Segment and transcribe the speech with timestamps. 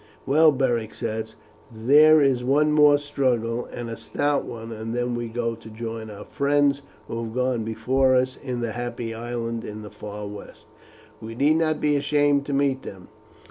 [0.25, 1.35] "Well," Beric said,
[1.71, 6.09] "there is one more struggle, and a stout one, and then we go to join
[6.09, 10.65] our friends who have gone before us in the Happy Island in the far west.
[11.21, 13.09] We need not be ashamed to meet them.